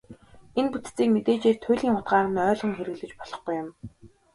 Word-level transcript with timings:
Энэ 0.59 0.69
бүтцийг 0.71 1.09
мэдээжээр 1.13 1.57
туйлын 1.63 1.97
утгаар 1.99 2.27
нь 2.29 2.41
ойлгон 2.49 2.73
хэрэглэж 2.75 3.11
болохгүй 3.17 3.53
юм. 3.61 3.69